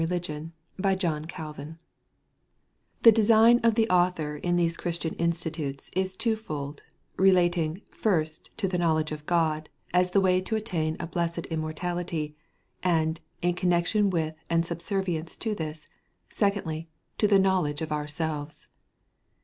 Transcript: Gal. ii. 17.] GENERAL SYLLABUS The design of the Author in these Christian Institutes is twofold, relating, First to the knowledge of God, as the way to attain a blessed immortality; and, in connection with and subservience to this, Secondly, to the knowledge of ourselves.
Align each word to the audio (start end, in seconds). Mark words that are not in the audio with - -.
Gal. 0.01 0.07
ii. 0.15 0.51
17.] 0.81 0.97
GENERAL 0.97 1.25
SYLLABUS 1.29 1.67
The 3.03 3.11
design 3.11 3.59
of 3.59 3.75
the 3.75 3.87
Author 3.91 4.35
in 4.35 4.55
these 4.55 4.75
Christian 4.75 5.13
Institutes 5.17 5.91
is 5.95 6.17
twofold, 6.17 6.81
relating, 7.17 7.83
First 7.91 8.49
to 8.57 8.67
the 8.67 8.79
knowledge 8.79 9.11
of 9.11 9.27
God, 9.27 9.69
as 9.93 10.09
the 10.09 10.19
way 10.19 10.41
to 10.41 10.55
attain 10.55 10.97
a 10.99 11.05
blessed 11.05 11.45
immortality; 11.51 12.35
and, 12.81 13.21
in 13.43 13.53
connection 13.53 14.09
with 14.09 14.39
and 14.49 14.65
subservience 14.65 15.35
to 15.35 15.53
this, 15.53 15.87
Secondly, 16.29 16.89
to 17.19 17.27
the 17.27 17.37
knowledge 17.37 17.83
of 17.83 17.91
ourselves. 17.91 18.67